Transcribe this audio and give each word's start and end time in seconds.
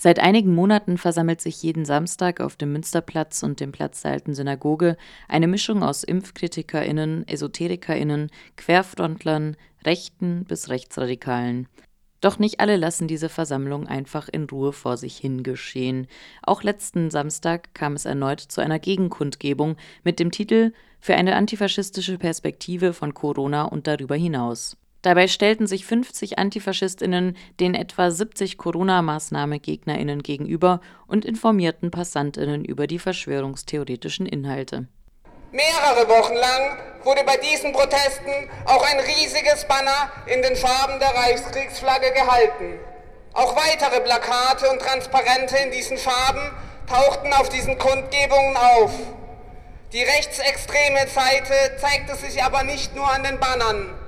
Seit 0.00 0.20
einigen 0.20 0.54
Monaten 0.54 0.96
versammelt 0.96 1.40
sich 1.40 1.60
jeden 1.60 1.84
Samstag 1.84 2.40
auf 2.40 2.54
dem 2.54 2.72
Münsterplatz 2.72 3.42
und 3.42 3.58
dem 3.58 3.72
Platz 3.72 4.02
der 4.02 4.12
Alten 4.12 4.32
Synagoge 4.32 4.96
eine 5.26 5.48
Mischung 5.48 5.82
aus 5.82 6.04
ImpfkritikerInnen, 6.04 7.26
EsoterikerInnen, 7.26 8.30
Querfrontlern, 8.56 9.56
Rechten 9.84 10.44
bis 10.44 10.68
Rechtsradikalen. 10.68 11.66
Doch 12.20 12.38
nicht 12.38 12.60
alle 12.60 12.76
lassen 12.76 13.08
diese 13.08 13.28
Versammlung 13.28 13.88
einfach 13.88 14.28
in 14.28 14.44
Ruhe 14.44 14.72
vor 14.72 14.96
sich 14.96 15.16
hingeschehen. 15.16 16.06
Auch 16.44 16.62
letzten 16.62 17.10
Samstag 17.10 17.74
kam 17.74 17.94
es 17.94 18.04
erneut 18.04 18.40
zu 18.40 18.60
einer 18.60 18.78
Gegenkundgebung 18.78 19.76
mit 20.04 20.20
dem 20.20 20.30
Titel 20.30 20.72
Für 21.00 21.16
eine 21.16 21.34
antifaschistische 21.34 22.18
Perspektive 22.18 22.92
von 22.92 23.14
Corona 23.14 23.64
und 23.64 23.88
darüber 23.88 24.14
hinaus. 24.14 24.76
Dabei 25.08 25.26
stellten 25.26 25.66
sich 25.66 25.86
50 25.86 26.38
Antifaschistinnen 26.38 27.34
den 27.60 27.74
etwa 27.74 28.10
70 28.10 28.58
Corona-Maßnahme-Gegnerinnen 28.58 30.22
gegenüber 30.22 30.82
und 31.06 31.24
informierten 31.24 31.90
Passantinnen 31.90 32.62
über 32.62 32.86
die 32.86 32.98
verschwörungstheoretischen 32.98 34.26
Inhalte. 34.26 34.86
Mehrere 35.50 36.06
Wochen 36.10 36.34
lang 36.34 36.76
wurde 37.04 37.24
bei 37.24 37.38
diesen 37.38 37.72
Protesten 37.72 38.50
auch 38.66 38.84
ein 38.84 39.00
riesiges 39.00 39.64
Banner 39.66 40.12
in 40.26 40.42
den 40.42 40.54
Farben 40.56 41.00
der 41.00 41.14
Reichskriegsflagge 41.14 42.12
gehalten. 42.12 42.78
Auch 43.32 43.56
weitere 43.56 44.02
Plakate 44.02 44.68
und 44.68 44.82
Transparente 44.82 45.56
in 45.64 45.70
diesen 45.70 45.96
Farben 45.96 46.50
tauchten 46.86 47.32
auf 47.32 47.48
diesen 47.48 47.78
Kundgebungen 47.78 48.58
auf. 48.58 48.92
Die 49.90 50.02
rechtsextreme 50.02 51.06
Seite 51.08 51.78
zeigte 51.80 52.14
sich 52.14 52.44
aber 52.44 52.62
nicht 52.62 52.94
nur 52.94 53.10
an 53.10 53.22
den 53.22 53.40
Bannern. 53.40 53.98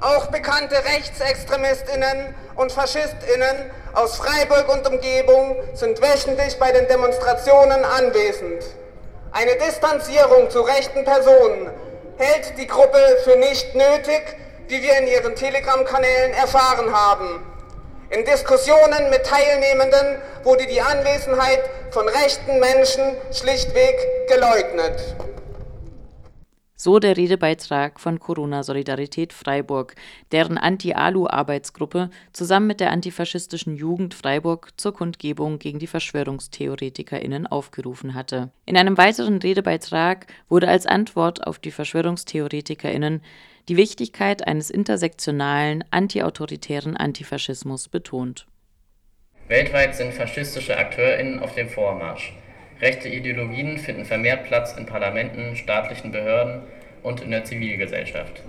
Auch 0.00 0.26
bekannte 0.26 0.76
Rechtsextremistinnen 0.76 2.34
und 2.56 2.70
Faschistinnen 2.70 3.70
aus 3.94 4.16
Freiburg 4.16 4.68
und 4.68 4.86
Umgebung 4.86 5.56
sind 5.72 6.02
wöchentlich 6.02 6.58
bei 6.58 6.70
den 6.70 6.86
Demonstrationen 6.86 7.82
anwesend. 7.82 8.62
Eine 9.32 9.56
Distanzierung 9.56 10.50
zu 10.50 10.60
rechten 10.60 11.04
Personen 11.04 11.70
hält 12.18 12.58
die 12.58 12.66
Gruppe 12.66 12.98
für 13.24 13.36
nicht 13.36 13.74
nötig, 13.74 14.36
wie 14.68 14.82
wir 14.82 14.98
in 14.98 15.06
ihren 15.06 15.34
Telegram-Kanälen 15.34 16.32
erfahren 16.34 16.94
haben. 16.94 17.42
In 18.10 18.24
Diskussionen 18.26 19.08
mit 19.10 19.24
Teilnehmenden 19.24 20.20
wurde 20.44 20.66
die 20.66 20.80
Anwesenheit 20.80 21.62
von 21.90 22.06
rechten 22.06 22.60
Menschen 22.60 23.16
schlichtweg 23.32 23.96
geleugnet. 24.28 25.16
So 26.78 26.98
der 26.98 27.16
Redebeitrag 27.16 27.98
von 27.98 28.20
Corona 28.20 28.62
Solidarität 28.62 29.32
Freiburg, 29.32 29.94
deren 30.30 30.58
Anti-Alu-Arbeitsgruppe 30.58 32.10
zusammen 32.34 32.66
mit 32.66 32.80
der 32.80 32.90
antifaschistischen 32.90 33.76
Jugend 33.76 34.12
Freiburg 34.12 34.68
zur 34.76 34.92
Kundgebung 34.92 35.58
gegen 35.58 35.78
die 35.78 35.86
VerschwörungstheoretikerInnen 35.86 37.46
aufgerufen 37.46 38.12
hatte. 38.12 38.50
In 38.66 38.76
einem 38.76 38.98
weiteren 38.98 39.38
Redebeitrag 39.38 40.26
wurde 40.50 40.68
als 40.68 40.84
Antwort 40.84 41.46
auf 41.46 41.58
die 41.58 41.70
VerschwörungstheoretikerInnen 41.70 43.22
die 43.70 43.78
Wichtigkeit 43.78 44.46
eines 44.46 44.68
intersektionalen, 44.68 45.82
antiautoritären 45.90 46.94
Antifaschismus 46.94 47.88
betont. 47.88 48.46
Weltweit 49.48 49.96
sind 49.96 50.12
faschistische 50.12 50.76
AkteurInnen 50.76 51.38
auf 51.38 51.54
dem 51.54 51.70
Vormarsch. 51.70 52.34
Rechte 52.80 53.08
Ideologien 53.08 53.78
finden 53.78 54.04
vermehrt 54.04 54.44
Platz 54.44 54.74
in 54.76 54.84
Parlamenten, 54.84 55.56
staatlichen 55.56 56.12
Behörden 56.12 56.60
und 57.02 57.22
in 57.22 57.30
der 57.30 57.44
Zivilgesellschaft. 57.44 58.42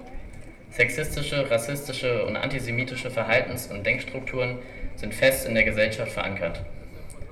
Sexistische, 0.70 1.50
rassistische 1.50 2.26
und 2.26 2.36
antisemitische 2.36 3.10
Verhaltens- 3.10 3.68
und 3.68 3.86
Denkstrukturen 3.86 4.60
sind 4.96 5.14
fest 5.14 5.48
in 5.48 5.56
der 5.56 5.64
Gesellschaft 5.64 6.12
verankert. 6.12 6.62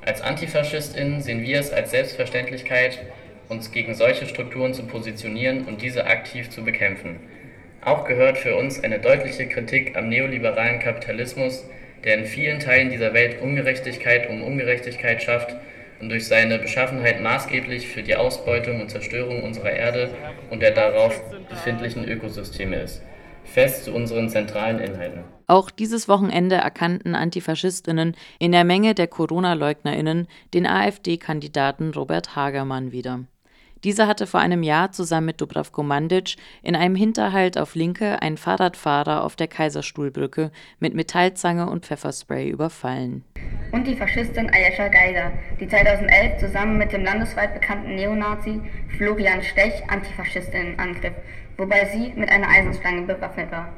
Als 0.05 0.21
AntifaschistInnen 0.21 1.21
sehen 1.21 1.41
wir 1.41 1.59
es 1.59 1.73
als 1.73 1.91
Selbstverständlichkeit, 1.91 2.99
uns 3.49 3.71
gegen 3.71 3.93
solche 3.93 4.25
Strukturen 4.25 4.73
zu 4.73 4.83
positionieren 4.83 5.65
und 5.65 5.81
diese 5.81 6.05
aktiv 6.05 6.49
zu 6.49 6.63
bekämpfen. 6.63 7.19
Auch 7.81 8.05
gehört 8.05 8.37
für 8.37 8.55
uns 8.55 8.81
eine 8.81 8.99
deutliche 8.99 9.47
Kritik 9.47 9.97
am 9.97 10.07
neoliberalen 10.07 10.79
Kapitalismus, 10.79 11.67
der 12.05 12.19
in 12.19 12.25
vielen 12.25 12.59
Teilen 12.59 12.89
dieser 12.89 13.13
Welt 13.13 13.41
Ungerechtigkeit 13.41 14.29
um 14.29 14.41
Ungerechtigkeit 14.43 15.21
schafft 15.21 15.55
und 15.99 16.09
durch 16.09 16.27
seine 16.27 16.59
Beschaffenheit 16.59 17.21
maßgeblich 17.21 17.87
für 17.87 18.03
die 18.03 18.15
Ausbeutung 18.15 18.81
und 18.81 18.89
Zerstörung 18.89 19.43
unserer 19.43 19.71
Erde 19.71 20.09
und 20.49 20.61
der 20.61 20.71
darauf 20.71 21.21
befindlichen 21.49 22.07
Ökosysteme 22.07 22.77
ist. 22.77 23.01
Fest 23.43 23.85
zu 23.85 23.93
unseren 23.93 24.29
zentralen 24.29 24.79
Inhalten. 24.79 25.23
Auch 25.47 25.69
dieses 25.69 26.07
Wochenende 26.07 26.55
erkannten 26.55 27.15
Antifaschistinnen 27.15 28.15
in 28.39 28.51
der 28.51 28.63
Menge 28.63 28.95
der 28.95 29.07
Corona-Leugnerinnen 29.07 30.27
den 30.53 30.65
AfD-Kandidaten 30.65 31.91
Robert 31.91 32.35
Hagermann 32.35 32.91
wieder. 32.91 33.25
Dieser 33.85 34.07
hatte 34.07 34.25
vor 34.25 34.39
einem 34.39 34.63
Jahr 34.63 34.91
zusammen 34.91 35.27
mit 35.27 35.39
Dubravko 35.39 35.83
Mandic 35.83 36.37
in 36.63 36.75
einem 36.75 36.95
Hinterhalt 36.95 37.55
auf 37.55 37.75
Linke 37.75 38.19
einen 38.19 38.37
Fahrradfahrer 38.37 39.23
auf 39.23 39.35
der 39.35 39.47
Kaiserstuhlbrücke 39.47 40.51
mit 40.79 40.95
Metallzange 40.95 41.69
und 41.69 41.85
Pfefferspray 41.85 42.49
überfallen. 42.49 43.23
Und 43.71 43.85
die 43.85 43.95
Faschistin 43.95 44.49
Ayesha 44.49 44.87
Geiger, 44.87 45.33
die 45.59 45.67
2011 45.67 46.39
zusammen 46.39 46.79
mit 46.79 46.93
dem 46.93 47.03
landesweit 47.03 47.53
bekannten 47.53 47.93
Neonazi 47.93 48.59
Florian 48.97 49.43
Stech 49.43 49.83
Antifaschistinnen 49.87 50.79
angriff, 50.79 51.13
wobei 51.55 51.85
sie 51.85 52.11
mit 52.15 52.29
einer 52.29 52.49
Eisenstange 52.49 53.03
bewaffnet 53.03 53.51
war. 53.51 53.71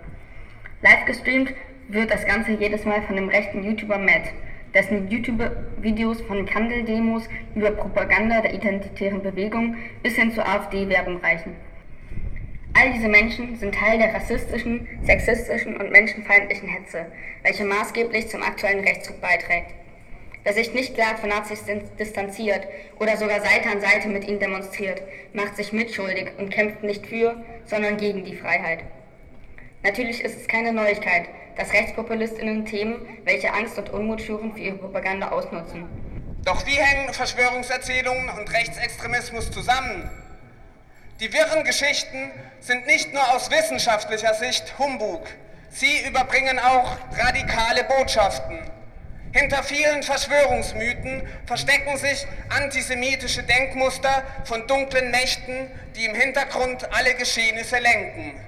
Live 0.84 1.06
gestreamt 1.06 1.52
wird 1.90 2.12
das 2.12 2.26
Ganze 2.26 2.54
jedes 2.54 2.86
Mal 2.86 3.02
von 3.02 3.18
dem 3.18 3.28
rechten 3.28 3.62
YouTuber 3.62 3.98
Matt, 3.98 4.30
dessen 4.74 5.10
YouTube-Videos 5.10 6.22
von 6.22 6.46
Kandel-Demos 6.46 7.28
über 7.56 7.72
Propaganda 7.72 8.42
der 8.42 8.54
identitären 8.54 9.22
Bewegung 9.22 9.76
bis 10.04 10.16
hin 10.16 10.32
zur 10.32 10.48
AfD-Werbung 10.48 11.18
reichen. 11.18 11.56
All 12.74 12.94
diese 12.94 13.08
Menschen 13.08 13.56
sind 13.56 13.74
Teil 13.74 13.98
der 13.98 14.14
rassistischen, 14.14 14.88
sexistischen 15.04 15.78
und 15.78 15.92
menschenfeindlichen 15.92 16.70
Hetze, 16.70 17.08
welche 17.42 17.66
maßgeblich 17.66 18.28
zum 18.28 18.44
aktuellen 18.44 18.84
Rechtsruck 18.84 19.20
beiträgt. 19.20 19.74
Wer 20.44 20.54
sich 20.54 20.74
nicht 20.74 20.94
klar 20.94 21.18
von 21.18 21.30
Nazis 21.30 21.66
distanziert 22.00 22.68
oder 23.00 23.18
sogar 23.18 23.42
Seite 23.42 23.70
an 23.70 23.82
Seite 23.82 24.08
mit 24.08 24.28
ihnen 24.28 24.40
demonstriert, 24.40 25.02
macht 25.34 25.58
sich 25.58 25.74
mitschuldig 25.74 26.30
und 26.38 26.52
kämpft 26.52 26.84
nicht 26.84 27.06
für, 27.08 27.44
sondern 27.66 27.98
gegen 27.98 28.24
die 28.24 28.36
Freiheit. 28.36 28.84
Natürlich 29.84 30.24
ist 30.24 30.40
es 30.40 30.48
keine 30.48 30.72
Neuigkeit, 30.72 31.26
dass 31.58 31.74
RechtspopulistInnen 31.74 32.66
Themen, 32.66 33.20
welche 33.24 33.52
Angst 33.52 33.78
und 33.78 33.90
Unmut 33.90 34.22
schüren, 34.22 34.54
für 34.54 34.60
ihre 34.60 34.78
Propaganda 34.78 35.30
ausnutzen. 35.30 35.86
Doch 36.46 36.66
wie 36.66 36.76
hängen 36.76 37.14
Verschwörungserzählungen 37.14 38.30
und 38.30 38.54
Rechtsextremismus 38.54 39.52
zusammen? 39.52 40.10
Die 41.20 41.34
wirren 41.34 41.64
Geschichten 41.64 42.32
sind 42.60 42.86
nicht 42.86 43.12
nur 43.12 43.34
aus 43.34 43.50
wissenschaftlicher 43.50 44.36
Sicht 44.36 44.78
Humbug, 44.78 45.28
sie 45.70 46.08
überbringen 46.08 46.60
auch 46.60 46.96
radikale 47.18 47.84
Botschaften. 47.86 48.60
Hinter 49.34 49.64
vielen 49.64 50.04
Verschwörungsmythen 50.04 51.28
verstecken 51.46 51.98
sich 51.98 52.26
antisemitische 52.50 53.44
Denkmuster 53.44 54.24
von 54.46 54.66
dunklen 54.68 55.12
Mächten, 55.12 55.70
die 55.96 56.06
im 56.06 56.16
Hintergrund 56.16 56.88
alle 56.94 57.14
Geschehnisse 57.16 57.80
lenken. 57.80 58.40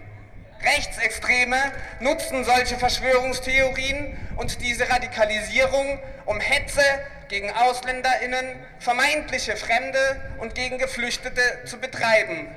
Rechtsextreme 0.61 1.57
nutzen 1.99 2.43
solche 2.43 2.77
Verschwörungstheorien 2.77 4.17
und 4.35 4.61
diese 4.61 4.89
Radikalisierung, 4.89 5.99
um 6.25 6.39
Hetze 6.39 6.81
gegen 7.29 7.51
Ausländerinnen, 7.51 8.59
vermeintliche 8.79 9.55
Fremde 9.55 9.99
und 10.39 10.55
gegen 10.55 10.77
Geflüchtete 10.77 11.41
zu 11.65 11.77
betreiben. 11.79 12.47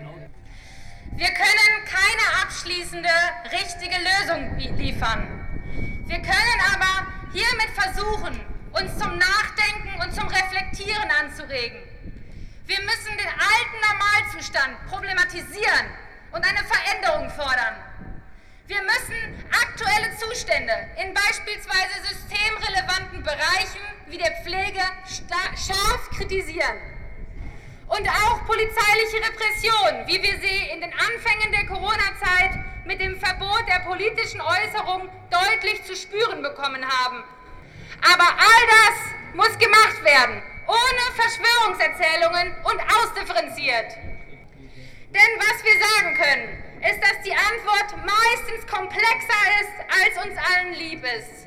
Wir 1.15 1.29
können 1.29 1.85
keine 1.85 2.43
abschließende, 2.43 3.09
richtige 3.53 3.97
Lösung 3.99 4.57
liefern. 4.79 5.29
Wir 6.07 6.19
können 6.19 6.61
aber 6.75 7.07
hiermit 7.33 7.71
versuchen, 7.75 8.41
uns 8.73 8.99
zum 8.99 9.19
Nachdenken 9.19 10.01
und 10.03 10.15
zum 10.15 10.27
Reflektieren 10.27 11.11
anzuregen. 11.21 11.79
Wir 12.67 12.81
müssen 12.81 13.17
den 13.19 13.29
alten 13.29 13.79
Normalzustand 13.91 14.87
problematisieren 14.89 15.87
und 16.33 16.45
eine 16.45 16.65
Veränderung 16.65 17.31
fordern. 17.31 17.92
Wir 18.73 18.81
müssen 18.85 19.45
aktuelle 19.51 20.17
Zustände 20.17 20.73
in 20.97 21.13
beispielsweise 21.13 21.93
systemrelevanten 22.09 23.23
Bereichen 23.23 23.85
wie 24.07 24.17
der 24.17 24.33
Pflege 24.43 24.81
scharf 25.61 26.09
kritisieren. 26.17 26.81
Und 27.89 28.09
auch 28.09 28.47
polizeiliche 28.47 29.19
Repression, 29.29 30.07
wie 30.07 30.23
wir 30.23 30.41
sie 30.41 30.71
in 30.73 30.81
den 30.81 30.91
Anfängen 30.91 31.53
der 31.53 31.67
Corona-Zeit 31.67 32.87
mit 32.87 32.99
dem 32.99 33.21
Verbot 33.21 33.63
der 33.69 33.81
politischen 33.81 34.41
Äußerung 34.41 35.07
deutlich 35.29 35.85
zu 35.85 35.95
spüren 35.95 36.41
bekommen 36.41 36.83
haben. 36.83 37.23
Aber 38.01 38.25
all 38.25 38.63
das 38.73 39.35
muss 39.35 39.59
gemacht 39.59 40.03
werden, 40.03 40.43
ohne 40.67 41.05
Verschwörungserzählungen 41.15 42.55
und 42.65 42.81
ausdifferenziert. 42.81 43.93
Denn 45.13 45.31
was 45.37 45.63
wir 45.63 45.79
sagen 45.79 46.15
können, 46.17 46.72
ist, 46.83 47.01
dass 47.01 47.23
die 47.25 47.33
Antwort 47.33 47.97
meistens 48.05 48.67
komplexer 48.67 49.43
ist, 49.61 49.75
als 49.89 50.25
uns 50.25 50.37
allen 50.39 50.75
lieb 50.75 51.05
ist. 51.05 51.47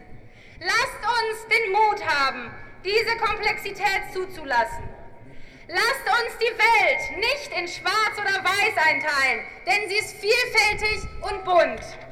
Lasst 0.60 1.02
uns 1.04 1.48
den 1.48 1.72
Mut 1.72 2.06
haben, 2.06 2.52
diese 2.84 3.18
Komplexität 3.18 4.14
zuzulassen. 4.14 4.90
Lasst 5.68 6.06
uns 6.06 6.38
die 6.38 6.58
Welt 6.58 7.18
nicht 7.18 7.52
in 7.60 7.68
Schwarz 7.68 8.14
oder 8.18 8.44
Weiß 8.44 8.78
einteilen, 8.78 9.46
denn 9.66 9.90
sie 9.90 9.98
ist 9.98 10.16
vielfältig 10.18 11.02
und 11.22 11.44
bunt. 11.44 12.05